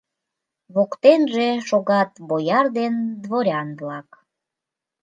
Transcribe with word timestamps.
Воктенже 0.73 1.47
шогат 1.69 2.11
бояр 2.29 2.65
ден 2.77 2.93
дворян-влак 3.23 4.09